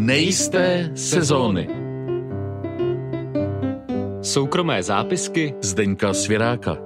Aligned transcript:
nejisté 0.00 0.90
sezóny. 0.94 1.68
Soukromé 4.22 4.82
zápisky 4.82 5.54
Zdeňka 5.60 6.14
Svěráka. 6.14 6.76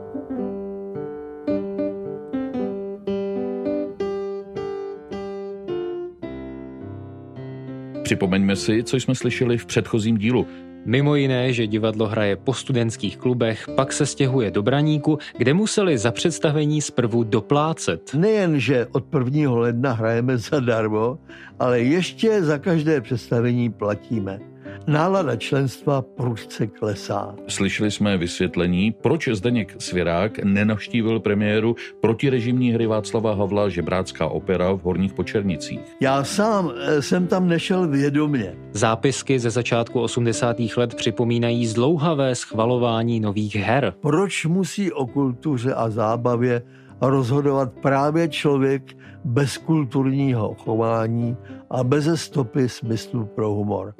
Připomeňme 8.02 8.56
si, 8.56 8.82
co 8.82 8.96
jsme 8.96 9.14
slyšeli 9.14 9.58
v 9.58 9.66
předchozím 9.66 10.18
dílu. 10.18 10.46
Mimo 10.84 11.16
jiné, 11.16 11.52
že 11.52 11.66
divadlo 11.66 12.06
hraje 12.06 12.36
po 12.36 12.54
studentských 12.54 13.16
klubech, 13.16 13.66
pak 13.76 13.92
se 13.92 14.06
stěhuje 14.06 14.50
do 14.50 14.62
Braníku, 14.62 15.18
kde 15.38 15.54
museli 15.54 15.98
za 15.98 16.12
představení 16.12 16.82
zprvu 16.82 17.24
doplácet. 17.24 18.14
Nejen, 18.14 18.60
že 18.60 18.86
od 18.92 19.04
1. 19.14 19.50
ledna 19.52 19.92
hrajeme 19.92 20.38
zadarmo, 20.38 21.18
ale 21.58 21.80
ještě 21.80 22.42
za 22.42 22.58
každé 22.58 23.00
představení 23.00 23.72
platíme 23.72 24.53
nálada 24.86 25.36
členstva 25.36 26.02
prudce 26.02 26.66
klesá. 26.66 27.34
Slyšeli 27.48 27.90
jsme 27.90 28.16
vysvětlení, 28.16 28.92
proč 28.92 29.28
Zdeněk 29.28 29.74
Svěrák 29.78 30.38
nenavštívil 30.38 31.20
premiéru 31.20 31.76
protirežimní 32.00 32.70
hry 32.70 32.86
Václava 32.86 33.34
Havla 33.34 33.68
Žebrácká 33.68 34.26
opera 34.26 34.72
v 34.72 34.80
Horních 34.80 35.14
Počernicích. 35.14 35.80
Já 36.00 36.24
sám 36.24 36.72
eh, 36.76 37.02
jsem 37.02 37.26
tam 37.26 37.48
nešel 37.48 37.88
vědomě. 37.88 38.54
Zápisky 38.72 39.38
ze 39.38 39.50
začátku 39.50 40.00
80. 40.00 40.56
let 40.76 40.94
připomínají 40.94 41.66
zdlouhavé 41.66 42.34
schvalování 42.34 43.20
nových 43.20 43.56
her. 43.56 43.94
Proč 44.00 44.46
musí 44.46 44.92
o 44.92 45.06
kultuře 45.06 45.74
a 45.74 45.90
zábavě 45.90 46.62
rozhodovat 47.00 47.72
právě 47.82 48.28
člověk 48.28 48.82
bez 49.24 49.56
kulturního 49.58 50.54
chování 50.54 51.36
a 51.70 51.84
bez 51.84 52.20
stopy 52.20 52.68
smyslu 52.68 53.24
pro 53.24 53.50
humor? 53.50 53.94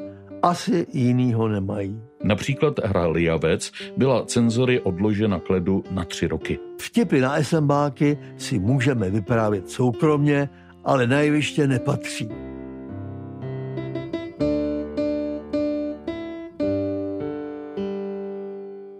Asi 0.45 0.87
jinýho 0.93 1.49
nemají. 1.49 2.01
Například 2.25 2.75
hra 2.85 3.07
Liavec 3.07 3.73
byla 3.97 4.25
cenzory 4.25 4.81
odložena 4.81 5.39
k 5.41 5.51
ledu 5.51 5.85
na 5.91 6.05
tři 6.05 6.27
roky. 6.27 6.59
Vtipy 6.79 7.21
na 7.21 7.43
SMBáky 7.43 8.19
si 8.37 8.59
můžeme 8.59 9.11
vyprávět 9.11 9.71
soukromně, 9.71 10.49
ale 10.85 11.07
na 11.07 11.21
jeviště 11.21 11.67
nepatří. 11.67 12.29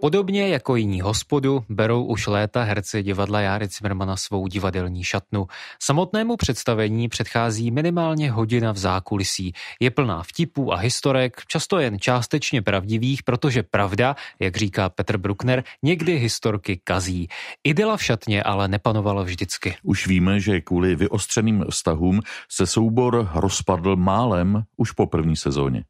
Podobně 0.05 0.47
jako 0.47 0.75
jiní 0.75 1.01
hospodu 1.01 1.63
berou 1.69 2.03
už 2.03 2.27
léta 2.27 2.63
herci 2.63 3.03
divadla 3.03 3.41
Járy 3.41 3.69
Cimrmana 3.69 4.17
svou 4.17 4.47
divadelní 4.47 5.03
šatnu. 5.03 5.47
Samotnému 5.81 6.37
představení 6.37 7.09
předchází 7.09 7.71
minimálně 7.71 8.31
hodina 8.31 8.71
v 8.71 8.77
zákulisí. 8.77 9.53
Je 9.79 9.91
plná 9.91 10.23
vtipů 10.23 10.73
a 10.73 10.75
historek, 10.75 11.41
často 11.47 11.79
jen 11.79 11.99
částečně 11.99 12.61
pravdivých, 12.61 13.23
protože 13.23 13.63
pravda, 13.63 14.15
jak 14.39 14.57
říká 14.57 14.89
Petr 14.89 15.17
Bruckner, 15.17 15.63
někdy 15.83 16.17
historky 16.17 16.81
kazí. 16.83 17.27
Idyla 17.63 17.97
v 17.97 18.03
šatně 18.03 18.43
ale 18.43 18.67
nepanovala 18.67 19.23
vždycky. 19.23 19.75
Už 19.83 20.07
víme, 20.07 20.39
že 20.39 20.61
kvůli 20.61 20.95
vyostřeným 20.95 21.65
vztahům 21.69 22.21
se 22.49 22.67
soubor 22.67 23.29
rozpadl 23.33 23.95
málem 23.95 24.63
už 24.77 24.91
po 24.91 25.05
první 25.05 25.35
sezóně. 25.35 25.83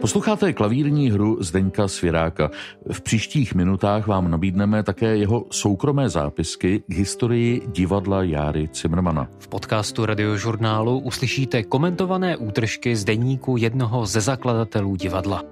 Posloucháte 0.00 0.52
klavírní 0.52 1.10
hru 1.10 1.42
Zdeňka 1.42 1.88
Svěráka. 1.88 2.50
V 2.92 3.00
příštích 3.00 3.54
minutách 3.54 4.06
vám 4.06 4.30
nabídneme 4.30 4.82
také 4.82 5.16
jeho 5.16 5.44
soukromé 5.50 6.08
zápisky 6.08 6.82
k 6.88 6.94
historii 6.94 7.62
divadla 7.66 8.22
Járy 8.22 8.68
Cimrmana. 8.68 9.28
V 9.38 9.48
podcastu 9.48 10.06
radiožurnálu 10.06 10.98
uslyšíte 10.98 11.62
komentované 11.62 12.36
útržky 12.36 12.96
z 12.96 13.04
deníku 13.04 13.56
jednoho 13.56 14.06
ze 14.06 14.20
zakladatelů 14.20 14.96
divadla. 14.96 15.42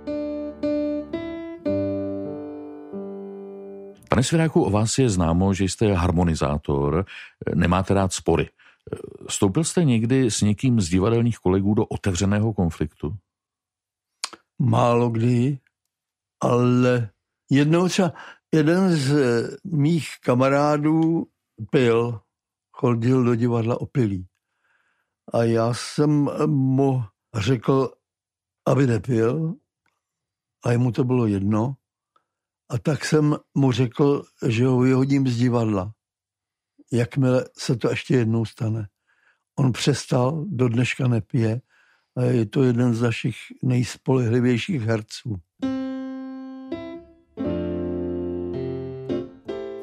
Pane 4.08 4.22
Svěráku, 4.22 4.62
o 4.62 4.70
vás 4.70 4.98
je 4.98 5.10
známo, 5.10 5.54
že 5.54 5.64
jste 5.64 5.92
harmonizátor, 5.92 7.04
nemáte 7.54 7.94
rád 7.94 8.12
spory. 8.12 8.48
Stoupil 9.28 9.64
jste 9.64 9.84
někdy 9.84 10.30
s 10.30 10.40
někým 10.40 10.80
z 10.80 10.88
divadelních 10.88 11.36
kolegů 11.38 11.74
do 11.74 11.84
otevřeného 11.84 12.52
konfliktu? 12.52 13.12
Málo 14.58 15.10
kdy, 15.10 15.58
ale 16.40 17.10
jednou 17.50 17.88
třeba 17.88 18.12
jeden 18.54 18.96
z 18.96 19.12
eh, 19.12 19.56
mých 19.64 20.08
kamarádů 20.20 21.26
pil, 21.70 22.20
chodil 22.72 23.24
do 23.24 23.34
divadla 23.34 23.80
opilý. 23.80 24.26
A 25.32 25.42
já 25.42 25.74
jsem 25.74 26.30
mu 26.46 27.04
řekl, 27.34 27.92
aby 28.66 28.86
nepil, 28.86 29.54
a 30.64 30.72
jemu 30.72 30.92
to 30.92 31.04
bylo 31.04 31.26
jedno. 31.26 31.76
A 32.68 32.78
tak 32.78 33.04
jsem 33.04 33.36
mu 33.54 33.72
řekl, 33.72 34.24
že 34.48 34.66
ho 34.66 34.80
vyhodím 34.80 35.28
z 35.28 35.36
divadla. 35.36 35.92
Jakmile 36.92 37.44
se 37.58 37.76
to 37.76 37.90
ještě 37.90 38.14
jednou 38.14 38.44
stane. 38.44 38.88
On 39.58 39.72
přestal, 39.72 40.44
do 40.48 40.68
dneška 40.68 41.08
nepije 41.08 41.60
a 42.16 42.22
je 42.22 42.46
to 42.46 42.62
jeden 42.62 42.94
z 42.94 43.02
našich 43.02 43.36
nejspolehlivějších 43.62 44.82
herců. 44.82 45.36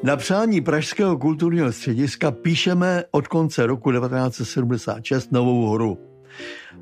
Na 0.02 0.16
přání 0.16 0.60
Pražského 0.60 1.18
kulturního 1.18 1.72
střediska 1.72 2.30
píšeme 2.30 3.04
od 3.10 3.28
konce 3.28 3.66
roku 3.66 3.92
1976 3.92 5.32
novou 5.32 5.70
hru. 5.70 5.98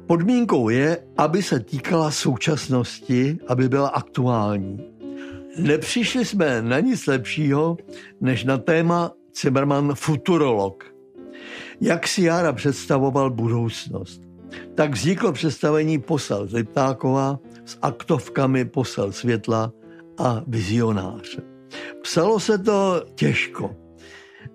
Podmínkou 0.06 0.69
je, 0.69 0.99
aby 1.16 1.43
se 1.43 1.61
týkala 1.61 2.11
současnosti, 2.11 3.38
aby 3.47 3.69
byla 3.69 3.88
aktuální. 3.88 4.81
Nepřišli 5.59 6.25
jsme 6.25 6.62
na 6.62 6.81
nic 6.81 7.06
lepšího, 7.06 7.77
než 8.21 8.44
na 8.44 8.59
téma 8.59 9.12
Zimmermann 9.43 9.94
futurolog. 9.94 10.84
Jak 11.81 12.09
si 12.09 12.22
Jára 12.22 12.53
představoval 12.53 13.31
budoucnost. 13.31 14.30
Tak 14.75 14.94
vzniklo 14.94 15.33
představení 15.33 15.99
posel 15.99 16.47
z 16.47 16.53
Liptákova 16.53 17.38
s 17.65 17.78
aktovkami 17.83 18.65
posel 18.65 19.12
světla 19.12 19.72
a 20.19 20.43
vizionář. 20.47 21.38
Psalo 22.03 22.41
se 22.41 22.59
to 22.59 23.05
těžko. 23.15 23.77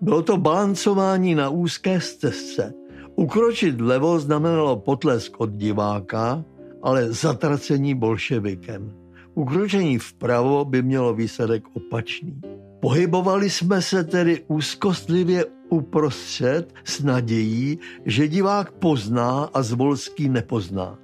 Bylo 0.02 0.22
to 0.22 0.38
balancování 0.38 1.36
na 1.36 1.50
úzké 1.50 2.02
stezce. 2.02 2.74
Ukročit 3.16 3.82
vlevo 3.82 4.20
znamenalo 4.20 4.78
potlesk 4.78 5.40
od 5.40 5.52
diváka, 5.52 6.44
ale 6.84 7.14
zatracení 7.14 7.96
bolševikem. 7.96 8.92
Ukročení 9.34 9.98
vpravo 9.98 10.66
by 10.66 10.82
mělo 10.82 11.14
výsledek 11.14 11.64
opačný. 11.74 12.42
Pohybovali 12.82 13.50
jsme 13.50 13.82
se 13.82 14.04
tedy 14.04 14.44
úzkostlivě 14.48 15.46
uprostřed 15.70 16.74
s 16.84 17.04
nadějí, 17.04 17.80
že 18.06 18.28
divák 18.28 18.72
pozná 18.72 19.50
a 19.54 19.64
Zvolský 19.64 20.30
nepozná. 20.30 21.00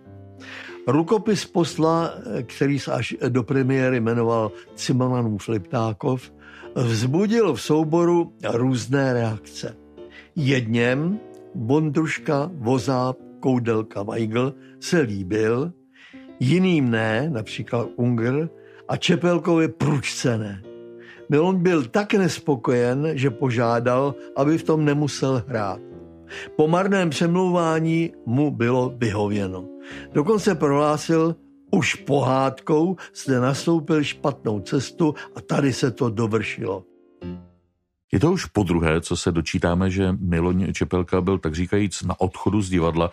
Rukopis 0.88 1.46
posla, 1.46 2.14
který 2.44 2.80
se 2.80 2.92
až 2.92 3.16
do 3.30 3.44
premiéry 3.44 4.00
jmenoval 4.00 4.52
Cimananův 4.76 5.48
Liptákov, 5.48 6.34
vzbudil 6.76 7.54
v 7.54 7.62
souboru 7.62 8.34
různé 8.54 9.14
reakce. 9.14 9.78
Jedněm 10.36 11.20
Bondruška, 11.56 12.52
Vozáb, 12.54 13.18
Koudelka, 13.40 14.04
Weigl 14.04 14.54
se 14.80 15.00
líbil, 15.00 15.74
jiným 16.40 16.92
ne, 16.92 17.30
například 17.30 17.88
Unger, 17.96 18.50
a 18.88 18.98
Čepelkovi 18.98 19.68
průčce 19.68 20.38
ne. 20.38 20.64
Milon 21.32 21.64
byl 21.64 21.88
tak 21.88 22.14
nespokojen, 22.14 23.08
že 23.16 23.30
požádal, 23.30 24.16
aby 24.36 24.58
v 24.58 24.64
tom 24.64 24.86
nemusel 24.86 25.44
hrát. 25.48 25.80
Po 26.56 26.68
marném 26.68 27.10
přemlouvání 27.10 28.12
mu 28.26 28.52
bylo 28.52 28.94
vyhověno. 28.98 29.66
Dokonce 30.14 30.56
prohlásil, 30.56 31.36
už 31.72 31.96
pohádkou 31.96 32.96
jste 33.14 33.40
nastoupil 33.40 34.04
špatnou 34.04 34.60
cestu 34.60 35.16
a 35.36 35.42
tady 35.42 35.74
se 35.74 35.92
to 35.92 36.10
dovršilo. 36.10 36.84
Je 38.12 38.20
to 38.20 38.32
už 38.32 38.46
po 38.46 38.64
druhé, 38.64 39.02
co 39.02 39.18
se 39.18 39.32
dočítáme, 39.32 39.90
že 39.90 40.12
Miloň 40.20 40.74
Čepelka 40.74 41.22
byl 41.22 41.40
tak 41.40 41.56
říkajíc 41.56 42.02
na 42.02 42.22
odchodu 42.22 42.62
z 42.62 42.70
divadla. 42.70 43.12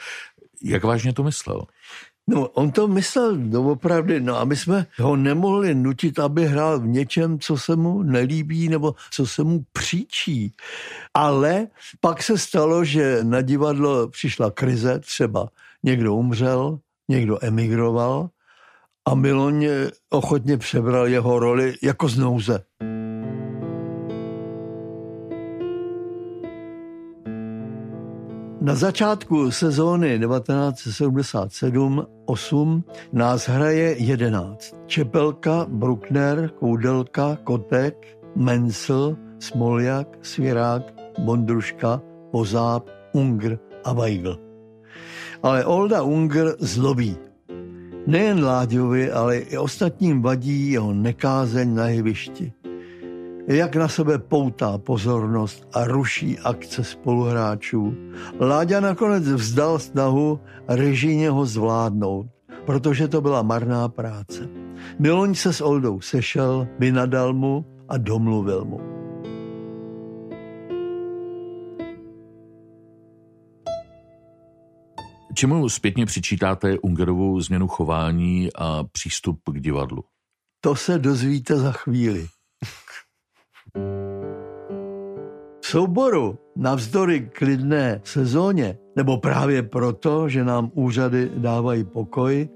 Jak 0.63 0.85
vážně 0.85 1.13
to 1.13 1.23
myslel? 1.23 1.63
No, 2.31 2.49
on 2.49 2.71
to 2.71 2.89
myslel 2.89 3.37
doopravdy, 3.37 4.21
no 4.21 4.39
a 4.39 4.45
my 4.45 4.57
jsme 4.57 4.87
ho 4.99 5.17
nemohli 5.17 5.75
nutit, 5.75 6.19
aby 6.19 6.47
hrál 6.47 6.81
v 6.81 6.87
něčem, 6.87 7.39
co 7.39 7.57
se 7.57 7.77
mu 7.77 8.03
nelíbí 8.03 8.69
nebo 8.69 8.95
co 9.11 9.27
se 9.27 9.45
mu 9.45 9.65
příčí. 9.73 10.53
Ale 11.15 11.67
pak 12.01 12.23
se 12.23 12.39
stalo, 12.39 12.85
že 12.85 13.19
na 13.23 13.41
divadlo 13.41 14.09
přišla 14.09 14.51
krize, 14.51 14.99
třeba 14.99 15.49
někdo 15.83 16.15
umřel, 16.15 16.79
někdo 17.09 17.39
emigroval 17.43 18.29
a 19.09 19.15
Miloň 19.15 19.69
ochotně 20.11 20.57
přebral 20.57 21.07
jeho 21.07 21.39
roli 21.39 21.75
jako 21.83 22.09
z 22.09 22.19
nouze. 22.19 22.65
Na 28.69 28.75
začátku 28.75 29.51
sezóny 29.51 30.21
1977-8 30.21 32.83
nás 33.13 33.49
hraje 33.49 33.97
11. 33.99 34.77
Čepelka, 34.87 35.67
Bruckner, 35.69 36.51
Koudelka, 36.61 37.39
Kotek, 37.45 38.19
Mensel, 38.37 39.17
Smoljak, 39.41 40.09
Svirák, 40.23 40.83
Bondruška, 41.19 42.03
Pozáb, 42.31 42.83
Ungr 43.13 43.59
a 43.85 43.93
Weigl. 43.93 44.39
Ale 45.43 45.65
Olda 45.65 46.03
Ungr 46.03 46.57
zlobí. 46.61 47.17
Nejen 48.07 48.45
Láďovi, 48.45 49.13
ale 49.13 49.39
i 49.39 49.59
ostatním 49.59 50.23
vadí 50.23 50.73
jeho 50.73 50.93
nekázeň 50.93 51.75
na 51.75 51.89
jevišti 51.89 52.53
jak 53.49 53.77
na 53.77 53.89
sebe 53.89 54.19
poutá 54.19 54.79
pozornost 54.79 55.69
a 55.73 55.85
ruší 55.85 56.39
akce 56.39 56.85
spoluhráčů. 56.85 57.95
Láďa 58.41 58.81
nakonec 58.81 59.25
vzdal 59.25 59.79
snahu 59.79 60.41
režijně 60.69 61.31
ho 61.31 61.47
zvládnout, 61.47 62.27
protože 62.67 63.09
to 63.09 63.21
byla 63.21 63.43
marná 63.43 63.89
práce. 63.89 64.49
Miloň 64.99 65.35
se 65.35 65.53
s 65.53 65.61
Oldou 65.61 66.01
sešel, 66.01 66.69
vynadal 66.79 67.33
mu 67.33 67.65
a 67.89 67.99
domluvil 67.99 68.65
mu. 68.65 68.81
Čemu 75.35 75.69
zpětně 75.69 76.07
přičítáte 76.07 76.79
Ungerovou 76.79 77.41
změnu 77.41 77.69
chování 77.69 78.49
a 78.55 78.85
přístup 78.85 79.41
k 79.53 79.61
divadlu? 79.61 80.05
To 80.61 80.77
se 80.77 80.99
dozvíte 80.99 81.57
za 81.57 81.73
chvíli. 81.73 82.27
Souboru 85.69 86.39
navzdory 86.57 87.21
klidné 87.21 88.01
sezóně, 88.05 88.79
nebo 88.97 89.19
právě 89.19 89.63
proto, 89.63 90.29
že 90.29 90.45
nám 90.45 90.71
úřady 90.75 91.31
dávají 91.37 91.85
pokoj, 91.85 92.49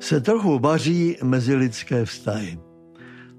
se 0.00 0.20
trochu 0.20 0.58
vaří 0.58 1.16
mezilidské 1.24 2.04
vztahy. 2.04 2.58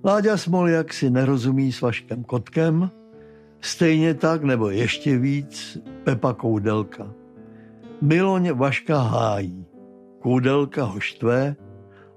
Láďa 0.05 0.37
Smoljak 0.37 0.93
si 0.93 1.09
nerozumí 1.09 1.71
s 1.71 1.81
Vaškem 1.81 2.23
Kotkem, 2.23 2.89
stejně 3.61 4.13
tak 4.13 4.43
nebo 4.43 4.69
ještě 4.69 5.17
víc 5.17 5.77
Pepa 6.03 6.33
Koudelka. 6.33 7.13
Miloň 8.01 8.51
Vaška 8.51 9.01
hájí, 9.01 9.65
Koudelka 10.19 10.83
ho 10.83 10.99
štve, 10.99 11.55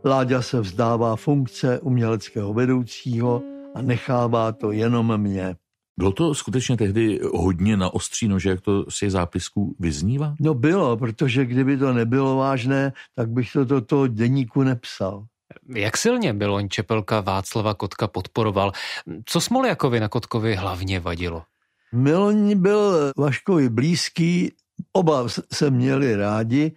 Láďa 0.04 0.42
se 0.42 0.60
vzdává 0.60 1.16
funkce 1.16 1.80
uměleckého 1.80 2.54
vedoucího 2.54 3.42
a 3.74 3.82
nechává 3.82 4.52
to 4.52 4.72
jenom 4.72 5.18
mě. 5.18 5.56
Bylo 5.98 6.12
to 6.12 6.34
skutečně 6.34 6.76
tehdy 6.76 7.20
hodně 7.34 7.76
na 7.76 7.94
ostří 7.94 8.28
nože, 8.28 8.50
jak 8.50 8.60
to 8.60 8.84
si 8.90 9.10
zápisků 9.10 9.76
vyznívá? 9.78 10.34
No 10.40 10.54
bylo, 10.54 10.96
protože 10.96 11.44
kdyby 11.46 11.76
to 11.76 11.92
nebylo 11.92 12.36
vážné, 12.36 12.92
tak 13.16 13.30
bych 13.30 13.52
to 13.52 13.64
do 13.64 13.80
toho 13.80 14.06
deníku 14.06 14.62
nepsal. 14.62 15.24
Jak 15.74 15.96
silně 15.96 16.32
Miloň 16.32 16.68
Čepelka 16.68 17.20
Václava 17.20 17.74
Kotka 17.74 18.06
podporoval? 18.06 18.72
Co 19.24 19.40
Smoljakovi 19.40 20.00
na 20.00 20.08
Kotkovi 20.08 20.54
hlavně 20.54 21.00
vadilo? 21.00 21.42
Miloň 21.92 22.58
byl 22.58 23.12
Vaškovi 23.16 23.68
blízký, 23.68 24.52
oba 24.92 25.28
se 25.52 25.70
měli 25.70 26.16
rádi, 26.16 26.76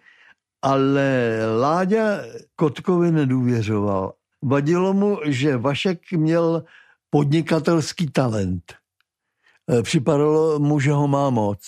ale 0.61 1.37
Láďa 1.59 2.19
Kotkovi 2.55 3.11
nedůvěřoval. 3.11 4.13
Vadilo 4.43 4.93
mu, 4.93 5.19
že 5.25 5.57
Vašek 5.57 6.11
měl 6.11 6.63
podnikatelský 7.15 8.11
talent. 8.11 8.63
Eh, 9.71 9.83
připadalo 9.83 10.59
mu, 10.59 10.79
že 10.79 10.91
ho 10.91 11.07
má 11.07 11.29
moc. 11.29 11.59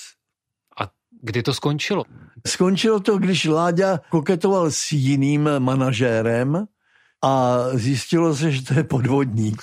A 0.81 0.91
kdy 1.21 1.43
to 1.43 1.53
skončilo? 1.53 2.03
Skončilo 2.47 2.99
to, 2.99 3.17
když 3.17 3.45
Láďa 3.45 3.99
koketoval 4.09 4.71
s 4.71 4.91
jiným 4.91 5.49
manažérem 5.59 6.67
a 7.23 7.63
zjistilo 7.73 8.35
se, 8.35 8.51
že 8.51 8.61
to 8.61 8.73
je 8.73 8.83
podvodník. 8.83 9.61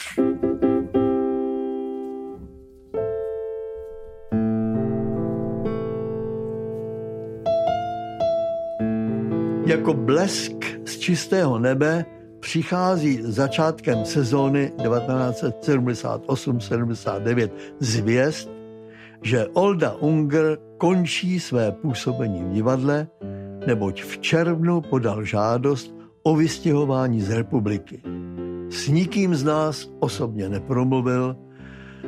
Jako 9.66 9.94
blesk 9.94 10.64
z 10.84 10.98
čistého 10.98 11.58
nebe 11.58 12.13
přichází 12.44 13.18
začátkem 13.22 14.04
sezóny 14.04 14.72
1978-79 14.76 17.50
zvěst, 17.80 18.50
že 19.22 19.46
Olda 19.46 19.92
Unger 19.92 20.58
končí 20.78 21.40
své 21.40 21.72
působení 21.72 22.44
v 22.44 22.52
divadle, 22.52 23.08
neboť 23.66 24.02
v 24.02 24.18
červnu 24.18 24.80
podal 24.80 25.24
žádost 25.24 25.94
o 26.22 26.36
vystěhování 26.36 27.20
z 27.20 27.30
republiky. 27.30 28.02
S 28.70 28.88
nikým 28.88 29.34
z 29.34 29.44
nás 29.44 29.90
osobně 29.98 30.48
nepromluvil, 30.48 31.36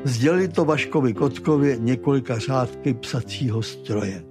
sdělili 0.04 0.48
to 0.48 0.64
Vaškovi 0.64 1.14
Kotkovi 1.14 1.78
několika 1.80 2.38
řádky 2.38 2.94
psacího 2.94 3.62
stroje. 3.62 4.24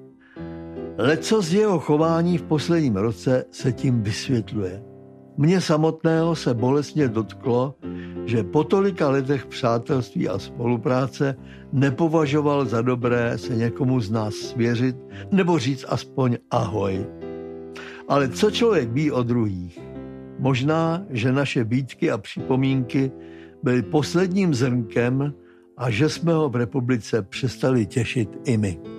Leco 0.98 1.42
z 1.42 1.54
jeho 1.54 1.80
chování 1.80 2.38
v 2.38 2.44
posledním 2.44 2.96
roce 2.96 3.46
se 3.52 3.74
tím 3.74 4.02
vysvětluje. 4.02 4.94
Mně 5.38 5.62
samotného 5.62 6.36
se 6.36 6.54
bolestně 6.54 7.08
dotklo, 7.08 7.76
že 8.26 8.44
po 8.44 8.64
tolika 8.64 9.10
letech 9.10 9.46
přátelství 9.46 10.30
a 10.30 10.40
spolupráce 10.40 11.36
nepovažoval 11.72 12.66
za 12.66 12.82
dobré 12.82 13.38
se 13.38 13.56
někomu 13.56 14.00
z 14.00 14.12
nás 14.12 14.34
svěřit 14.34 14.96
nebo 15.32 15.60
říct 15.60 15.86
aspoň 15.90 16.38
ahoj. 16.52 17.06
Ale 18.08 18.30
co 18.30 18.52
člověk 18.52 18.90
ví 18.92 19.12
o 19.12 19.24
druhých? 19.24 19.80
Možná, 20.40 21.04
že 21.10 21.32
naše 21.32 21.64
výtky 21.64 22.12
a 22.12 22.18
připomínky 22.18 23.12
byly 23.64 23.81
posledním 23.81 24.54
zrnkem 24.54 25.34
a 25.78 25.90
že 25.90 26.10
jsme 26.10 26.34
ho 26.34 26.50
v 26.50 26.56
republice 26.56 27.22
přestali 27.22 27.86
těšit 27.86 28.30
i 28.46 28.58
my. 28.58 28.94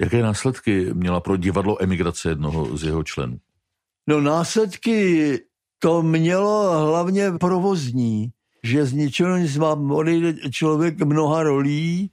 Jaké 0.00 0.22
následky 0.22 0.94
měla 0.94 1.20
pro 1.20 1.36
divadlo 1.36 1.82
emigrace 1.82 2.28
jednoho 2.28 2.76
z 2.76 2.82
jeho 2.82 3.04
členů? 3.04 3.38
No 4.06 4.20
následky 4.20 5.38
to 5.78 6.02
mělo 6.02 6.86
hlavně 6.86 7.30
provozní, 7.40 8.30
že 8.62 8.86
z 8.86 8.92
ničeho 8.92 9.36
nic 9.36 9.56
vám 9.56 9.90
odejde 9.90 10.50
člověk 10.50 11.02
mnoha 11.02 11.42
rolí 11.42 12.10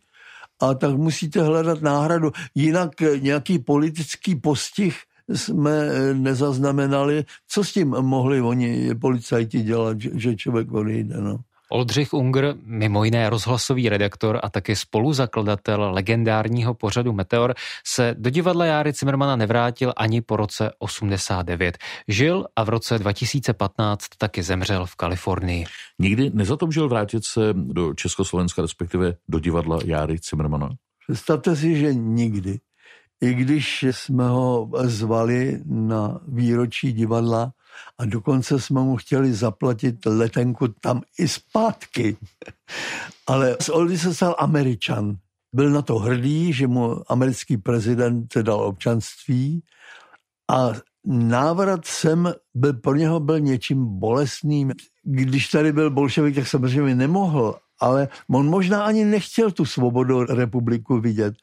a 0.61 0.73
tak 0.73 0.97
musíte 0.97 1.41
hledat 1.41 1.81
náhradu. 1.81 2.31
Jinak 2.55 2.91
nějaký 3.19 3.59
politický 3.59 4.35
postih 4.35 4.97
jsme 5.33 5.89
nezaznamenali. 6.13 7.25
Co 7.47 7.63
s 7.63 7.73
tím 7.73 7.89
mohli 7.89 8.41
oni, 8.41 8.95
policajti, 8.95 9.61
dělat, 9.61 9.97
že 10.01 10.35
člověk 10.35 10.71
odejde? 10.71 11.21
No? 11.21 11.37
Oldřich 11.69 12.13
Unger, 12.13 12.55
mimo 12.63 13.03
jiné 13.03 13.29
rozhlasový 13.29 13.89
redaktor 13.89 14.39
a 14.43 14.49
taky 14.49 14.75
spoluzakladatel 14.75 15.91
legendárního 15.93 16.73
pořadu 16.73 17.13
Meteor, 17.13 17.53
se 17.85 18.15
do 18.17 18.29
divadla 18.29 18.65
Járy 18.65 18.93
Cimrmana 18.93 19.35
nevrátil 19.35 19.93
ani 19.97 20.21
po 20.21 20.35
roce 20.35 20.71
89. 20.79 21.77
Žil 22.07 22.45
a 22.55 22.63
v 22.63 22.69
roce 22.69 22.99
2015 22.99 24.03
taky 24.17 24.43
zemřel 24.43 24.85
v 24.85 24.95
Kalifornii. 24.95 25.65
Nikdy 25.99 26.31
nezatoužil 26.33 26.89
vrátit 26.89 27.25
se 27.25 27.41
do 27.53 27.93
Československa, 27.93 28.61
respektive 28.61 29.13
do 29.27 29.39
divadla 29.39 29.79
Járy 29.85 30.19
Cimrmana? 30.19 30.69
Představte 31.07 31.55
si, 31.55 31.75
že 31.75 31.93
nikdy. 31.93 32.59
I 33.21 33.33
když 33.33 33.83
jsme 33.83 34.27
ho 34.27 34.69
zvali 34.83 35.59
na 35.65 36.19
výročí 36.27 36.93
divadla, 36.93 37.51
a 37.97 38.05
dokonce 38.05 38.59
jsme 38.59 38.81
mu 38.81 38.95
chtěli 38.95 39.33
zaplatit 39.33 40.05
letenku 40.05 40.67
tam 40.67 41.01
i 41.19 41.27
zpátky. 41.27 42.17
Ale 43.27 43.57
z 43.61 43.69
Oldy 43.69 43.97
se 43.97 44.13
stal 44.13 44.35
Američan. 44.39 45.15
Byl 45.53 45.69
na 45.69 45.81
to 45.81 45.99
hrdý, 45.99 46.53
že 46.53 46.67
mu 46.67 47.11
americký 47.11 47.57
prezident 47.57 48.37
dal 48.37 48.61
občanství 48.61 49.63
a 50.51 50.71
návrat 51.05 51.85
sem 51.85 52.33
byl, 52.55 52.73
pro 52.73 52.95
něho 52.95 53.19
byl 53.19 53.39
něčím 53.39 53.99
bolestným. 53.99 54.71
Když 55.03 55.47
tady 55.47 55.71
byl 55.71 55.89
bolševik, 55.91 56.35
tak 56.35 56.47
samozřejmě 56.47 56.95
nemohl, 56.95 57.55
ale 57.79 58.07
on 58.31 58.49
možná 58.49 58.83
ani 58.83 59.05
nechtěl 59.05 59.51
tu 59.51 59.65
svobodu 59.65 60.23
republiku 60.23 60.99
vidět 60.99 61.35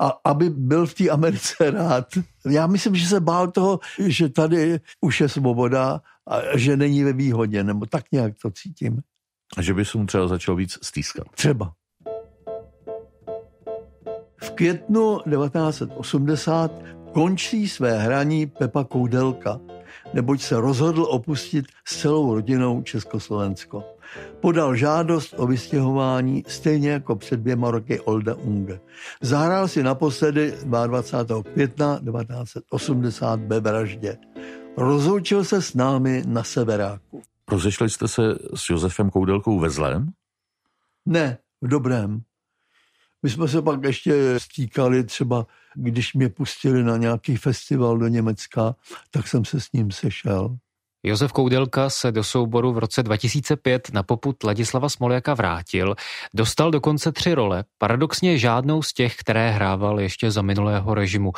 a 0.00 0.20
aby 0.24 0.50
byl 0.50 0.86
v 0.86 0.94
té 0.94 1.08
Americe 1.08 1.70
rád. 1.70 2.06
Já 2.50 2.66
myslím, 2.66 2.94
že 2.94 3.06
se 3.06 3.20
bál 3.20 3.50
toho, 3.50 3.80
že 3.98 4.28
tady 4.28 4.80
už 5.00 5.20
je 5.20 5.28
svoboda 5.28 6.00
a 6.26 6.56
že 6.56 6.76
není 6.76 7.04
ve 7.04 7.12
výhodě, 7.12 7.64
nebo 7.64 7.86
tak 7.86 8.04
nějak 8.12 8.32
to 8.42 8.50
cítím. 8.50 9.00
A 9.56 9.62
že 9.62 9.74
by 9.74 9.84
se 9.84 9.98
mu 9.98 10.06
třeba 10.06 10.28
začal 10.28 10.56
víc 10.56 10.78
stýskat. 10.82 11.26
Třeba. 11.34 11.72
V 14.42 14.50
květnu 14.50 15.18
1980 15.18 16.72
končí 17.12 17.68
své 17.68 17.98
hraní 17.98 18.46
Pepa 18.46 18.84
Koudelka. 18.84 19.60
Neboť 20.14 20.42
se 20.42 20.60
rozhodl 20.60 21.02
opustit 21.02 21.66
s 21.84 22.00
celou 22.00 22.34
rodinou 22.34 22.82
Československo. 22.82 23.84
Podal 24.40 24.76
žádost 24.76 25.34
o 25.36 25.46
vystěhování 25.46 26.44
stejně 26.46 26.90
jako 26.90 27.16
před 27.16 27.40
dvěma 27.40 27.70
roky 27.70 28.00
Olda 28.00 28.34
Unge. 28.34 28.80
Zahrál 29.20 29.68
si 29.68 29.82
naposledy 29.82 30.54
22. 30.64 31.42
května 31.42 32.00
1980 32.00 33.40
ve 33.40 33.60
Vraždě. 33.60 34.18
Rozloučil 34.76 35.44
se 35.44 35.62
s 35.62 35.74
námi 35.74 36.22
na 36.26 36.44
Severáku. 36.44 37.22
Rozešli 37.50 37.90
jste 37.90 38.08
se 38.08 38.22
s 38.54 38.70
Josefem 38.70 39.10
Koudelkou 39.10 39.58
ve 39.58 39.70
zlém? 39.70 40.10
Ne, 41.06 41.38
v 41.60 41.68
dobrém. 41.68 42.20
My 43.22 43.30
jsme 43.30 43.48
se 43.48 43.62
pak 43.62 43.84
ještě 43.84 44.40
stýkali 44.40 45.04
třeba, 45.04 45.46
když 45.74 46.14
mě 46.14 46.28
pustili 46.28 46.82
na 46.82 46.96
nějaký 46.96 47.36
festival 47.36 47.98
do 47.98 48.08
Německa, 48.08 48.74
tak 49.10 49.28
jsem 49.28 49.44
se 49.44 49.60
s 49.60 49.72
ním 49.72 49.90
sešel. 49.90 50.56
Josef 51.02 51.32
Koudelka 51.32 51.90
se 51.90 52.12
do 52.12 52.24
souboru 52.24 52.72
v 52.72 52.78
roce 52.78 53.02
2005 53.02 53.90
na 53.92 54.02
poput 54.02 54.44
Ladislava 54.44 54.88
Smoljaka 54.88 55.34
vrátil. 55.34 55.94
Dostal 56.34 56.70
dokonce 56.70 57.12
tři 57.12 57.34
role, 57.34 57.64
paradoxně 57.78 58.38
žádnou 58.38 58.82
z 58.82 58.92
těch, 58.92 59.16
které 59.16 59.50
hrával 59.50 60.00
ještě 60.00 60.30
za 60.30 60.42
minulého 60.42 60.94
režimu. 60.94 61.32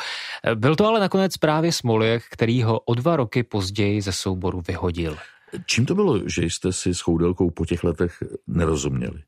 Byl 0.55 0.75
to 0.75 0.87
ale 0.87 0.99
nakonec 0.99 1.37
právě 1.37 1.71
Smoljak, 1.71 2.23
který 2.31 2.63
ho 2.63 2.79
o 2.79 2.95
dva 2.95 3.15
roky 3.15 3.43
později 3.43 4.01
ze 4.01 4.11
souboru 4.11 4.61
vyhodil. 4.67 5.17
Čím 5.65 5.85
to 5.85 5.95
bylo, 5.95 6.29
že 6.29 6.43
jste 6.43 6.73
si 6.73 6.93
s 6.93 7.01
Koudelkou 7.01 7.49
po 7.49 7.65
těch 7.65 7.83
letech 7.83 8.23
nerozuměli? 8.47 9.23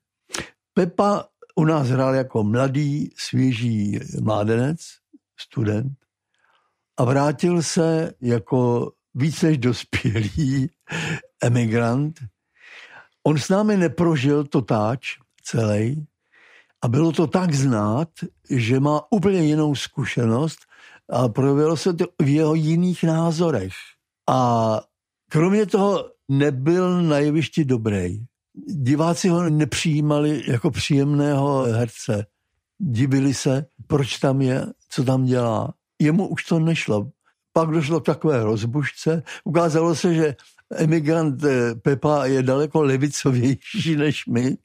Pepa 0.73 1.25
u 1.55 1.65
nás 1.65 1.87
hrál 1.87 2.15
jako 2.15 2.43
mladý, 2.43 3.09
svěží 3.17 3.99
mládenec, 4.21 4.79
student 5.39 5.93
a 6.97 7.03
vrátil 7.03 7.63
se 7.63 8.13
jako 8.21 8.91
víc 9.15 9.41
než 9.41 9.57
dospělý 9.57 10.69
emigrant. 11.43 12.19
On 13.23 13.37
s 13.37 13.49
námi 13.49 13.77
neprožil 13.77 14.43
to 14.43 14.61
táč 14.61 15.17
celý 15.43 16.07
a 16.81 16.87
bylo 16.87 17.11
to 17.11 17.27
tak 17.27 17.53
znát, 17.53 18.09
že 18.49 18.79
má 18.79 19.01
úplně 19.11 19.39
jinou 19.39 19.75
zkušenost 19.75 20.59
a 21.09 21.29
projevilo 21.29 21.77
se 21.77 21.93
to 21.93 22.05
v 22.21 22.33
jeho 22.33 22.55
jiných 22.55 23.03
názorech. 23.03 23.73
A 24.29 24.79
kromě 25.29 25.65
toho 25.65 26.11
nebyl 26.29 27.01
na 27.01 27.17
jevišti 27.17 27.65
dobrý. 27.65 28.19
Diváci 28.67 29.29
ho 29.29 29.49
nepřijímali 29.49 30.43
jako 30.47 30.71
příjemného 30.71 31.63
herce. 31.63 32.25
Divili 32.79 33.33
se, 33.33 33.65
proč 33.87 34.17
tam 34.17 34.41
je, 34.41 34.65
co 34.89 35.03
tam 35.03 35.25
dělá. 35.25 35.73
Jemu 35.99 36.27
už 36.27 36.45
to 36.45 36.59
nešlo. 36.59 37.11
Pak 37.53 37.69
došlo 37.69 37.99
k 37.99 38.05
takové 38.05 38.43
rozbušce. 38.43 39.23
Ukázalo 39.43 39.95
se, 39.95 40.13
že 40.13 40.35
emigrant 40.75 41.43
eh, 41.43 41.75
Pepa 41.75 42.25
je 42.25 42.43
daleko 42.43 42.83
levicovější 42.83 43.95
než 43.97 44.25
my. 44.25 44.57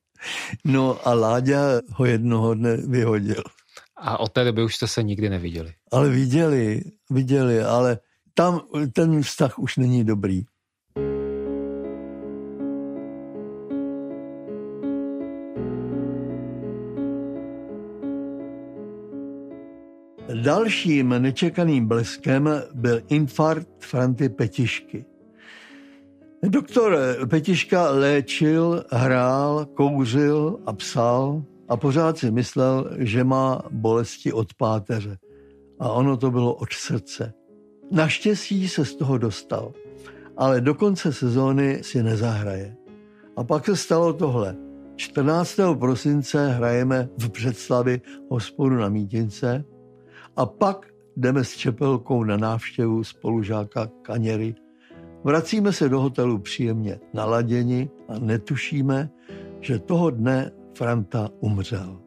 No 0.65 1.09
a 1.09 1.15
Láďa 1.15 1.61
ho 1.89 2.05
jednoho 2.05 2.55
dne 2.55 2.77
vyhodil. 2.77 3.43
A 3.97 4.21
od 4.21 4.33
té 4.33 4.45
doby 4.45 4.63
už 4.65 4.77
jste 4.77 4.87
se 4.87 5.03
nikdy 5.03 5.31
neviděli. 5.31 5.73
Ale 5.93 6.09
viděli, 6.09 6.83
viděli, 7.11 7.63
ale 7.63 7.99
tam 8.35 8.61
ten 8.93 9.23
vztah 9.23 9.59
už 9.59 9.77
není 9.77 10.05
dobrý. 10.05 10.43
Dalším 20.35 21.09
nečekaným 21.09 21.87
bleskem 21.87 22.49
byl 22.75 23.01
infarkt 23.09 23.69
Franty 23.79 24.29
Petišky. 24.29 25.05
Doktor 26.43 26.99
Petiška 27.31 27.91
léčil, 27.91 28.85
hrál, 28.93 29.67
kouřil 29.67 30.59
a 30.67 30.73
psal 30.73 31.43
a 31.69 31.77
pořád 31.77 32.19
si 32.19 32.31
myslel, 32.31 32.91
že 32.99 33.25
má 33.25 33.63
bolesti 33.71 34.33
od 34.33 34.55
páteře. 34.55 35.19
A 35.79 35.93
ono 35.93 36.17
to 36.17 36.31
bylo 36.31 36.55
od 36.55 36.73
srdce. 36.73 37.33
Naštěstí 37.91 38.69
se 38.69 38.85
z 38.85 38.95
toho 38.95 39.19
dostal, 39.19 39.73
ale 40.37 40.61
do 40.61 40.75
konce 40.75 41.13
sezóny 41.13 41.79
si 41.83 42.03
nezahraje. 42.03 42.77
A 43.37 43.45
pak 43.45 43.67
se 43.67 43.77
stalo 43.77 44.13
tohle. 44.13 44.57
14. 44.97 45.57
prosince 45.79 46.49
hrajeme 46.49 47.09
v 47.19 47.29
představě 47.29 48.01
hospodu 48.31 48.77
na 48.77 48.89
Mítince 48.89 49.65
a 50.41 50.47
pak 50.47 50.87
jdeme 51.17 51.45
s 51.45 51.57
Čepelkou 51.57 52.25
na 52.25 52.37
návštěvu 52.37 53.05
spolužáka 53.05 53.91
Kaněry. 54.03 54.55
Vracíme 55.25 55.73
se 55.73 55.89
do 55.89 56.01
hotelu 56.01 56.39
příjemně 56.39 57.01
naladěni 57.15 57.91
a 58.09 58.19
netušíme, 58.19 59.11
že 59.61 59.79
toho 59.79 60.11
dne 60.11 60.51
Franta 60.79 61.29
umřel. 61.41 62.01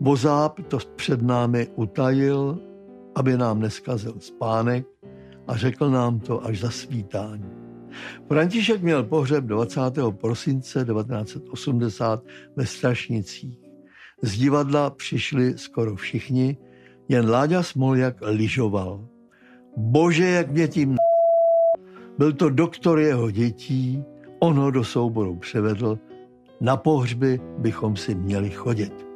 Bozáb 0.00 0.60
to 0.68 0.78
před 0.96 1.22
námi 1.22 1.68
utajil, 1.76 2.58
aby 3.14 3.36
nám 3.36 3.60
neskazil 3.60 4.14
spánek 4.18 4.86
a 5.48 5.56
řekl 5.56 5.90
nám 5.90 6.20
to 6.20 6.44
až 6.46 6.60
za 6.60 6.70
svítání. 6.70 7.50
František 8.28 8.82
měl 8.82 9.04
pohřeb 9.04 9.44
20. 9.44 9.80
prosince 10.10 10.84
1980 10.84 12.24
ve 12.56 12.66
Strašnicích. 12.66 13.58
Z 14.22 14.38
divadla 14.38 14.90
přišli 14.90 15.58
skoro 15.58 15.96
všichni, 15.96 16.56
jen 17.12 17.30
Láďa 17.30 17.62
Smoljak 17.62 18.16
lyžoval. 18.20 19.08
Bože, 19.76 20.28
jak 20.28 20.50
mě 20.50 20.68
tím 20.68 20.96
Byl 22.18 22.32
to 22.32 22.50
doktor 22.50 22.98
jeho 22.98 23.30
dětí, 23.30 24.04
on 24.38 24.58
ho 24.58 24.70
do 24.70 24.84
souboru 24.84 25.36
převedl, 25.36 25.98
na 26.60 26.76
pohřby 26.76 27.40
bychom 27.58 27.96
si 27.96 28.14
měli 28.14 28.50
chodit. 28.50 29.06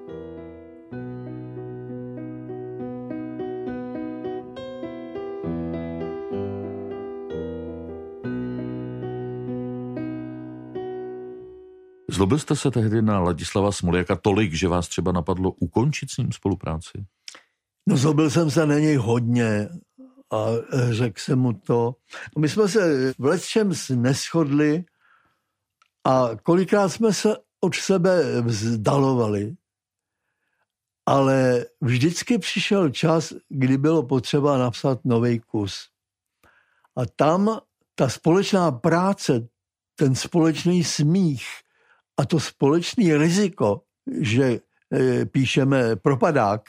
Zlobil 12.10 12.38
jste 12.38 12.56
se 12.56 12.70
tehdy 12.70 13.02
na 13.02 13.20
Ladislava 13.20 13.72
Smoljaka 13.72 14.16
tolik, 14.16 14.54
že 14.54 14.68
vás 14.68 14.88
třeba 14.88 15.12
napadlo 15.12 15.50
ukončit 15.50 16.10
s 16.10 16.16
ním 16.16 16.32
spolupráci? 16.32 17.06
No 17.88 17.96
zlobil 17.96 18.30
jsem 18.30 18.50
se 18.50 18.66
na 18.66 18.78
něj 18.78 18.96
hodně 18.96 19.68
a 20.32 20.46
řekl 20.90 21.20
jsem 21.20 21.38
mu 21.38 21.52
to. 21.52 21.94
My 22.38 22.48
jsme 22.48 22.68
se 22.68 23.12
v 23.18 23.24
letčem 23.24 23.72
neschodli 23.94 24.84
a 26.04 26.30
kolikrát 26.42 26.88
jsme 26.88 27.12
se 27.12 27.36
od 27.60 27.74
sebe 27.74 28.40
vzdalovali. 28.42 29.56
Ale 31.06 31.66
vždycky 31.80 32.38
přišel 32.38 32.90
čas, 32.90 33.32
kdy 33.48 33.78
bylo 33.78 34.02
potřeba 34.02 34.58
napsat 34.58 35.04
nový 35.04 35.40
kus. 35.40 35.88
A 36.96 37.06
tam 37.16 37.60
ta 37.94 38.08
společná 38.08 38.70
práce, 38.72 39.48
ten 39.94 40.14
společný 40.14 40.84
smích 40.84 41.46
a 42.16 42.24
to 42.24 42.40
společné 42.40 43.18
riziko, 43.18 43.82
že 44.20 44.60
e, 44.92 45.26
píšeme 45.26 45.96
propadák, 45.96 46.62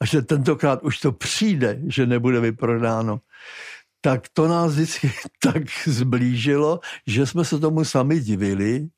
a 0.00 0.06
že 0.06 0.22
tentokrát 0.22 0.82
už 0.82 0.98
to 0.98 1.12
přijde, 1.12 1.80
že 1.86 2.06
nebude 2.06 2.40
vyprodáno, 2.40 3.20
tak 4.00 4.28
to 4.32 4.48
nás 4.48 4.72
vždycky 4.72 5.12
tak 5.42 5.62
zblížilo, 5.86 6.80
že 7.06 7.26
jsme 7.26 7.44
se 7.44 7.58
tomu 7.58 7.84
sami 7.84 8.20
divili. 8.20 8.88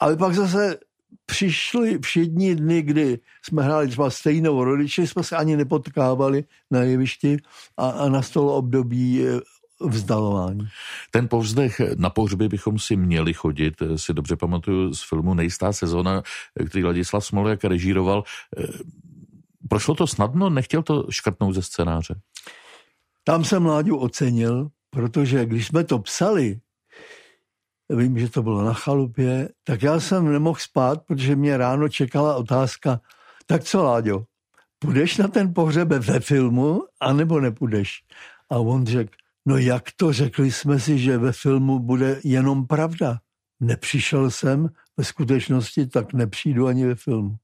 Ale 0.00 0.16
pak 0.16 0.34
zase 0.34 0.78
přišly 1.26 1.98
všední 1.98 2.54
dny, 2.54 2.82
kdy 2.82 3.18
jsme 3.42 3.62
hráli 3.62 3.88
třeba 3.88 4.10
stejnou 4.10 4.64
rodiči, 4.64 5.06
jsme 5.06 5.22
se 5.22 5.36
ani 5.36 5.56
nepotkávali 5.56 6.44
na 6.70 6.82
jevišti 6.82 7.36
a, 7.76 7.88
a 7.88 8.08
nastalo 8.08 8.56
období 8.56 9.26
eh, 9.26 9.40
vzdalování. 9.80 10.68
Ten 11.10 11.28
povzdech 11.28 11.80
na 11.96 12.10
pohřby 12.10 12.48
bychom 12.48 12.78
si 12.78 12.96
měli 12.96 13.34
chodit, 13.34 13.74
si 13.96 14.14
dobře 14.14 14.36
pamatuju 14.36 14.94
z 14.94 15.08
filmu 15.08 15.34
Nejistá 15.34 15.72
sezona, 15.72 16.22
který 16.68 16.84
Ladislav 16.84 17.24
Smoljak 17.24 17.64
režíroval. 17.64 18.24
Prošlo 19.68 19.94
to 19.94 20.06
snadno? 20.06 20.50
Nechtěl 20.50 20.82
to 20.82 21.06
škrtnout 21.10 21.54
ze 21.54 21.62
scénáře? 21.62 22.20
Tam 23.24 23.44
jsem 23.44 23.66
Láďu 23.66 23.96
ocenil, 23.96 24.68
protože 24.90 25.46
když 25.46 25.66
jsme 25.66 25.84
to 25.84 25.98
psali, 25.98 26.60
vím, 27.90 28.18
že 28.18 28.28
to 28.28 28.42
bylo 28.42 28.64
na 28.64 28.74
chalupě, 28.74 29.48
tak 29.64 29.82
já 29.82 30.00
jsem 30.00 30.32
nemohl 30.32 30.58
spát, 30.60 31.02
protože 31.06 31.36
mě 31.36 31.56
ráno 31.56 31.88
čekala 31.88 32.36
otázka, 32.36 33.00
tak 33.46 33.64
co 33.64 33.82
Láďo, 33.82 34.24
půjdeš 34.78 35.16
na 35.16 35.28
ten 35.28 35.54
pohřeb 35.54 35.88
ve 35.88 36.20
filmu, 36.20 36.82
anebo 37.00 37.40
nepůjdeš? 37.40 37.90
A 38.50 38.58
on 38.58 38.86
řekl, 38.86 39.10
no 39.46 39.58
jak 39.58 39.84
to, 39.96 40.12
řekli 40.12 40.52
jsme 40.52 40.80
si, 40.80 40.98
že 40.98 41.18
ve 41.18 41.32
filmu 41.32 41.78
bude 41.78 42.20
jenom 42.24 42.66
pravda. 42.66 43.18
Nepřišel 43.60 44.30
jsem, 44.30 44.68
ve 44.96 45.04
skutečnosti 45.04 45.86
tak 45.86 46.12
nepřijdu 46.12 46.66
ani 46.66 46.86
ve 46.86 46.94
filmu. 46.94 47.36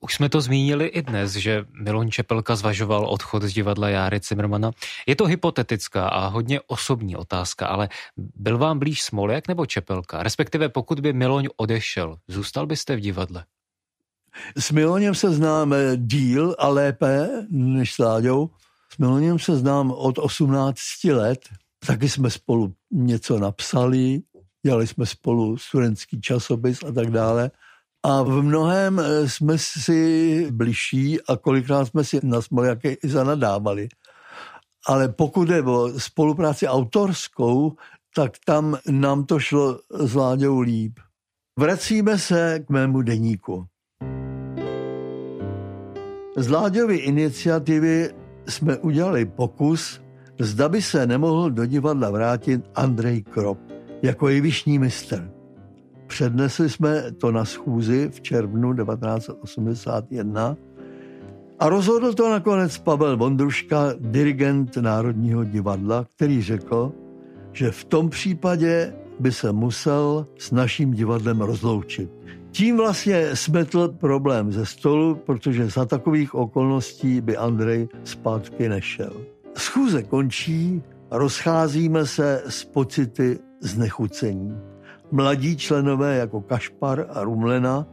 Už 0.00 0.14
jsme 0.14 0.28
to 0.28 0.40
zmínili 0.40 0.86
i 0.86 1.02
dnes, 1.02 1.32
že 1.32 1.64
Miloň 1.82 2.10
Čepelka 2.10 2.56
zvažoval 2.56 3.06
odchod 3.06 3.42
z 3.42 3.52
divadla 3.52 3.88
Járy 3.88 4.20
Cimrmana. 4.20 4.70
Je 5.06 5.16
to 5.16 5.26
hypotetická 5.26 6.08
a 6.08 6.26
hodně 6.26 6.60
osobní 6.60 7.16
otázka, 7.16 7.66
ale 7.66 7.88
byl 8.16 8.58
vám 8.58 8.78
blíž 8.78 9.02
Smoljak 9.02 9.48
nebo 9.48 9.66
Čepelka? 9.66 10.22
Respektive 10.22 10.68
pokud 10.68 11.00
by 11.00 11.12
Miloň 11.12 11.48
odešel, 11.56 12.18
zůstal 12.28 12.66
byste 12.66 12.96
v 12.96 13.00
divadle? 13.00 13.44
S 14.56 14.70
Miloněm 14.70 15.14
se 15.14 15.32
známe 15.32 15.76
díl 15.96 16.56
a 16.58 16.68
lépe 16.68 17.28
než 17.50 17.94
s 17.94 17.98
Láďou. 17.98 18.50
S 18.92 18.98
Miloněm 18.98 19.38
se 19.38 19.56
znám 19.56 19.90
od 19.90 20.18
18 20.18 20.80
let. 21.04 21.40
Taky 21.86 22.08
jsme 22.08 22.30
spolu 22.30 22.74
něco 22.90 23.38
napsali, 23.38 24.22
dělali 24.66 24.86
jsme 24.86 25.06
spolu 25.06 25.58
studentský 25.58 26.20
časopis 26.20 26.82
a 26.82 26.92
tak 26.92 27.10
dále. 27.10 27.50
A 28.02 28.22
v 28.22 28.42
mnohem 28.42 29.00
eh, 29.00 29.28
jsme 29.28 29.58
si 29.58 30.48
bližší 30.50 31.20
a 31.22 31.36
kolikrát 31.36 31.86
jsme 31.86 32.04
si 32.04 32.20
na 32.22 32.42
Smoljaké 32.42 32.92
i 32.92 33.08
zanadávali. 33.08 33.88
Ale 34.86 35.08
pokud 35.08 35.48
je 35.48 35.62
o 35.62 36.00
spolupráci 36.00 36.66
autorskou, 36.66 37.76
tak 38.14 38.32
tam 38.44 38.78
nám 38.90 39.24
to 39.24 39.38
šlo 39.38 39.80
s 39.90 40.14
Láďou 40.14 40.60
líp. 40.60 40.98
Vracíme 41.58 42.18
se 42.18 42.60
k 42.66 42.70
mému 42.70 43.02
deníku. 43.02 43.66
Z 46.36 46.48
Láďovy 46.48 46.96
iniciativy 46.96 48.10
jsme 48.48 48.76
udělali 48.76 49.24
pokus, 49.24 50.00
zda 50.40 50.68
by 50.68 50.82
se 50.82 51.06
nemohl 51.06 51.50
do 51.50 51.66
divadla 51.66 52.10
vrátit 52.10 52.60
Andrej 52.74 53.22
Krop 53.22 53.58
jako 54.02 54.28
jevišní 54.28 54.78
mistr. 54.78 55.37
Přednesli 56.08 56.70
jsme 56.70 57.12
to 57.12 57.32
na 57.32 57.44
schůzi 57.44 58.08
v 58.12 58.20
červnu 58.20 58.74
1981 58.74 60.56
a 61.58 61.68
rozhodl 61.68 62.12
to 62.12 62.30
nakonec 62.30 62.78
Pavel 62.78 63.16
Vondruška, 63.16 63.94
dirigent 63.98 64.76
Národního 64.76 65.44
divadla, 65.44 66.06
který 66.16 66.42
řekl, 66.42 66.92
že 67.52 67.70
v 67.70 67.84
tom 67.84 68.10
případě 68.10 68.94
by 69.20 69.32
se 69.32 69.52
musel 69.52 70.26
s 70.38 70.50
naším 70.50 70.92
divadlem 70.92 71.40
rozloučit. 71.40 72.10
Tím 72.50 72.76
vlastně 72.76 73.36
smetl 73.36 73.88
problém 73.88 74.52
ze 74.52 74.66
stolu, 74.66 75.14
protože 75.14 75.70
za 75.70 75.84
takových 75.84 76.34
okolností 76.34 77.20
by 77.20 77.36
Andrej 77.36 77.88
zpátky 78.04 78.68
nešel. 78.68 79.12
Schůze 79.56 80.02
končí, 80.02 80.82
rozcházíme 81.10 82.06
se 82.06 82.42
s 82.48 82.64
pocity 82.64 83.38
znechucení. 83.60 84.56
Mladí 85.10 85.56
členové 85.56 86.16
jako 86.16 86.40
Kašpar 86.40 87.06
a 87.10 87.22
Rumlena 87.22 87.86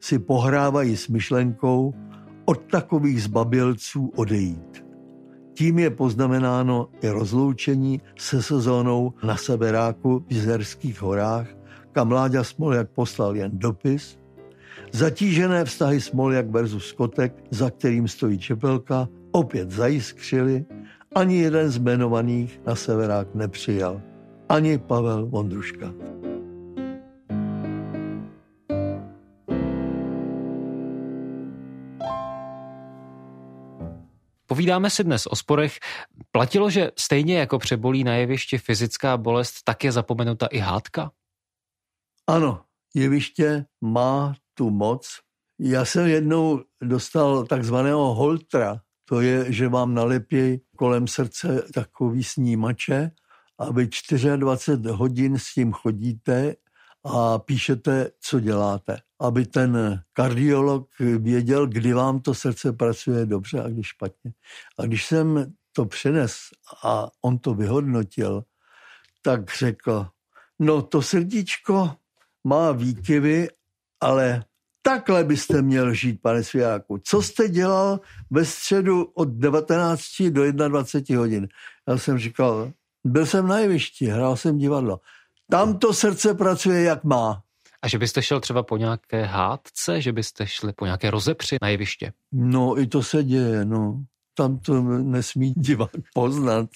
si 0.00 0.18
pohrávají 0.18 0.96
s 0.96 1.08
myšlenkou 1.08 1.94
od 2.44 2.60
takových 2.70 3.22
zbabilců 3.22 4.12
odejít. 4.16 4.84
Tím 5.54 5.78
je 5.78 5.90
poznamenáno 5.90 6.88
i 7.02 7.08
rozloučení 7.08 8.00
se 8.18 8.42
sezónou 8.42 9.12
na 9.24 9.36
severáku 9.36 10.24
v 10.28 10.32
Jizerských 10.32 11.02
horách, 11.02 11.46
kam 11.92 12.12
Láďa 12.12 12.44
Smoljak 12.44 12.90
poslal 12.90 13.36
jen 13.36 13.50
dopis. 13.54 14.18
Zatížené 14.92 15.64
vztahy 15.64 16.00
Smoljak 16.00 16.50
versus 16.50 16.92
Kotek, 16.92 17.44
za 17.50 17.70
kterým 17.70 18.08
stojí 18.08 18.38
Čepelka, 18.38 19.08
opět 19.32 19.70
zajiskřili, 19.70 20.64
ani 21.14 21.36
jeden 21.36 21.70
z 21.70 21.76
jmenovaných 21.76 22.60
na 22.66 22.74
severák 22.74 23.34
nepřijal. 23.34 24.00
Ani 24.48 24.78
Pavel 24.78 25.26
Vondruška. 25.26 25.92
Povídáme 34.52 34.90
si 34.90 35.04
dnes 35.04 35.26
o 35.26 35.36
sporech. 35.36 35.78
Platilo, 36.30 36.70
že 36.70 36.90
stejně 36.98 37.38
jako 37.38 37.58
přebolí 37.58 38.04
na 38.04 38.14
jevišti 38.14 38.58
fyzická 38.58 39.16
bolest, 39.16 39.62
tak 39.64 39.84
je 39.84 39.92
zapomenuta 39.92 40.46
i 40.46 40.58
hádka? 40.58 41.10
Ano, 42.26 42.64
jeviště 42.94 43.64
má 43.80 44.34
tu 44.54 44.70
moc. 44.70 45.08
Já 45.60 45.84
jsem 45.84 46.06
jednou 46.06 46.62
dostal 46.82 47.46
takzvaného 47.46 48.14
holtra. 48.14 48.80
To 49.08 49.20
je, 49.20 49.52
že 49.52 49.68
vám 49.68 49.94
nalepí 49.94 50.60
kolem 50.76 51.06
srdce 51.06 51.64
takový 51.74 52.24
snímače 52.24 53.10
a 53.58 53.72
vy 53.72 53.88
24 54.36 54.96
hodin 54.96 55.38
s 55.38 55.54
tím 55.54 55.72
chodíte 55.72 56.54
a 57.04 57.38
píšete, 57.38 58.10
co 58.20 58.40
děláte 58.40 58.98
aby 59.22 59.46
ten 59.46 60.02
kardiolog 60.12 60.88
věděl, 61.18 61.66
kdy 61.66 61.92
vám 61.92 62.20
to 62.20 62.34
srdce 62.34 62.72
pracuje 62.72 63.26
dobře 63.26 63.62
a 63.62 63.68
kdy 63.68 63.82
špatně. 63.82 64.32
A 64.78 64.86
když 64.86 65.06
jsem 65.06 65.52
to 65.72 65.84
přenes 65.84 66.34
a 66.84 67.08
on 67.22 67.38
to 67.38 67.54
vyhodnotil, 67.54 68.44
tak 69.22 69.54
řekl, 69.58 70.06
no 70.58 70.82
to 70.82 71.02
srdíčko 71.02 71.96
má 72.44 72.72
výkyvy, 72.72 73.48
ale 74.00 74.44
takhle 74.82 75.24
byste 75.24 75.62
měl 75.62 75.94
žít, 75.94 76.22
pane 76.22 76.44
Svějáku. 76.44 76.98
Co 77.04 77.22
jste 77.22 77.48
dělal 77.48 78.00
ve 78.30 78.44
středu 78.44 79.04
od 79.04 79.28
19 79.28 80.22
do 80.30 80.52
21 80.52 81.20
hodin? 81.20 81.48
Já 81.88 81.98
jsem 81.98 82.18
říkal, 82.18 82.72
byl 83.04 83.26
jsem 83.26 83.46
na 83.46 83.58
jevišti, 83.58 84.06
hrál 84.06 84.36
jsem 84.36 84.58
divadlo. 84.58 85.00
Tam 85.52 85.78
to 85.78 85.94
srdce 85.94 86.34
pracuje, 86.34 86.82
jak 86.82 87.04
má. 87.04 87.42
A 87.82 87.88
že 87.88 87.98
byste 87.98 88.22
šel 88.22 88.40
třeba 88.40 88.62
po 88.62 88.76
nějaké 88.76 89.24
hádce, 89.24 90.00
že 90.00 90.12
byste 90.12 90.46
šli 90.46 90.72
po 90.72 90.84
nějaké 90.84 91.10
rozepři 91.10 91.56
na 91.62 91.68
jeviště? 91.68 92.12
No, 92.32 92.78
i 92.78 92.86
to 92.86 93.02
se 93.02 93.24
děje, 93.24 93.64
no. 93.64 94.04
Tam 94.34 94.58
to 94.58 94.82
nesmí 94.82 95.52
divák 95.56 95.90
poznat. 96.14 96.68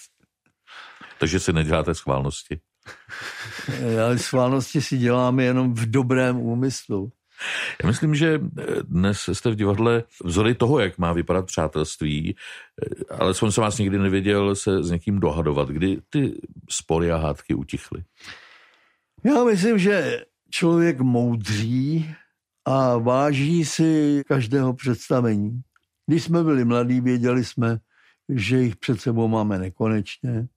Takže 1.18 1.40
si 1.40 1.52
neděláte 1.52 1.94
schválnosti? 1.94 2.60
Ale 4.04 4.18
schválnosti 4.18 4.80
si 4.80 4.98
děláme 4.98 5.44
jenom 5.44 5.74
v 5.74 5.90
dobrém 5.90 6.36
úmyslu. 6.36 7.12
Já 7.82 7.88
myslím, 7.88 8.14
že 8.14 8.40
dnes 8.82 9.28
jste 9.32 9.50
v 9.50 9.56
divadle 9.56 10.02
vzory 10.24 10.54
toho, 10.54 10.78
jak 10.78 10.98
má 10.98 11.12
vypadat 11.12 11.46
přátelství, 11.46 12.36
ale 13.18 13.34
jsem 13.34 13.52
se 13.52 13.60
vás 13.60 13.78
nikdy 13.78 13.98
nevěděl 13.98 14.54
se 14.54 14.82
s 14.82 14.90
někým 14.90 15.20
dohadovat, 15.20 15.68
kdy 15.68 15.98
ty 16.10 16.40
spory 16.70 17.12
a 17.12 17.16
hádky 17.16 17.54
utichly. 17.54 18.04
Já 19.26 19.44
myslím, 19.44 19.78
že 19.78 20.24
člověk 20.50 21.00
moudří 21.00 22.14
a 22.64 22.98
váží 22.98 23.64
si 23.64 24.22
každého 24.26 24.74
představení. 24.74 25.62
Když 26.06 26.24
jsme 26.24 26.44
byli 26.44 26.64
mladí, 26.64 27.00
věděli 27.00 27.44
jsme, 27.44 27.78
že 28.28 28.60
jich 28.60 28.76
před 28.76 29.00
sebou 29.00 29.28
máme 29.28 29.58
nekonečně, 29.58 30.48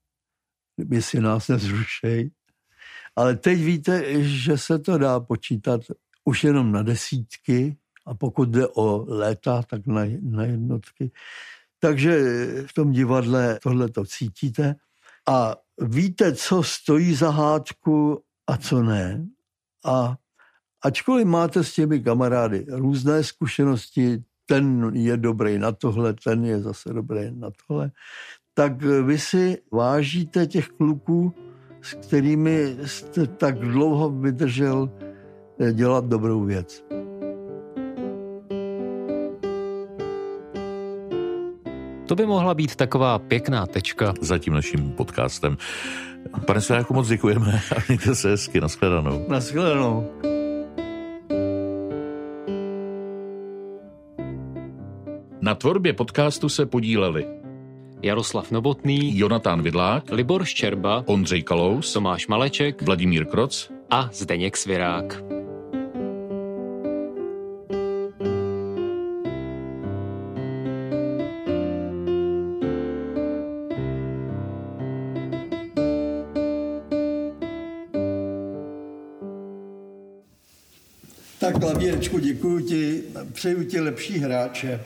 jestli 0.90 1.20
nás 1.20 1.48
nezrušej. 1.48 2.30
Ale 3.16 3.36
teď 3.36 3.60
víte, 3.60 4.22
že 4.22 4.58
se 4.58 4.78
to 4.78 4.98
dá 4.98 5.20
počítat 5.20 5.80
už 6.24 6.44
jenom 6.44 6.72
na 6.72 6.82
desítky 6.82 7.76
a 8.06 8.14
pokud 8.14 8.48
jde 8.48 8.68
o 8.68 9.04
léta, 9.08 9.62
tak 9.62 9.86
na, 9.86 10.02
na 10.22 10.44
jednotky. 10.44 11.10
Takže 11.78 12.20
v 12.66 12.72
tom 12.72 12.92
divadle 12.92 13.58
tohle 13.62 13.88
to 13.88 14.04
cítíte 14.04 14.74
a 15.28 15.56
víte, 15.80 16.34
co 16.34 16.62
stojí 16.62 17.14
za 17.14 17.30
hádku 17.30 18.22
a 18.46 18.56
co 18.56 18.82
ne. 18.82 19.26
A 19.84 20.16
ačkoliv 20.84 21.26
máte 21.26 21.64
s 21.64 21.74
těmi 21.74 22.00
kamarády 22.00 22.66
různé 22.68 23.24
zkušenosti, 23.24 24.22
ten 24.46 24.90
je 24.94 25.16
dobrý 25.16 25.58
na 25.58 25.72
tohle, 25.72 26.14
ten 26.14 26.44
je 26.44 26.60
zase 26.60 26.92
dobrý 26.92 27.30
na 27.30 27.48
tohle, 27.66 27.90
tak 28.54 28.82
vy 28.82 29.18
si 29.18 29.58
vážíte 29.72 30.46
těch 30.46 30.68
kluků, 30.68 31.34
s 31.82 31.94
kterými 31.94 32.76
jste 32.84 33.26
tak 33.26 33.58
dlouho 33.58 34.10
vydržel 34.10 34.90
eh, 35.60 35.72
dělat 35.72 36.04
dobrou 36.04 36.44
věc. 36.44 36.84
To 42.10 42.16
by 42.16 42.26
mohla 42.26 42.54
být 42.54 42.76
taková 42.76 43.18
pěkná 43.18 43.66
tečka. 43.66 44.14
Za 44.20 44.38
tím 44.38 44.54
naším 44.54 44.92
podcastem. 44.92 45.56
Pane 46.46 46.60
Svěráku, 46.60 46.94
moc 46.94 47.08
děkujeme 47.08 47.60
a 47.76 47.80
mějte 47.88 48.14
se 48.14 48.30
hezky. 48.30 48.60
Naschledanou. 48.60 49.24
Naschledanou. 49.28 50.10
Na 55.40 55.54
tvorbě 55.54 55.92
podcastu 55.92 56.48
se 56.48 56.66
podíleli 56.66 57.26
Jaroslav 58.02 58.50
Novotný, 58.50 59.18
Jonatán 59.18 59.62
Vidlák, 59.62 60.04
Libor 60.10 60.44
Ščerba, 60.44 61.04
Ondřej 61.06 61.42
Kalous, 61.42 61.92
Tomáš 61.92 62.26
Maleček, 62.26 62.82
Vladimír 62.82 63.26
Kroc 63.26 63.70
a 63.90 64.10
Zdeněk 64.12 64.56
Svirák. 64.56 65.39
Klavírečku 82.00 82.18
děkuji 82.18 82.60
ti, 82.60 83.02
přeju 83.32 83.64
ti 83.64 83.80
lepší 83.80 84.18
hráče. 84.18 84.80